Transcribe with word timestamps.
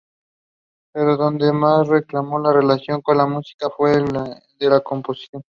Pero 0.95 1.15
donde 1.15 1.53
más 1.53 1.87
recaló 1.87 2.27
su 2.41 2.51
relación 2.53 3.01
con 3.03 3.19
la 3.19 3.27
música 3.27 3.69
fue 3.69 3.93
en 3.97 4.11
la 4.67 4.79
composición. 4.83 5.43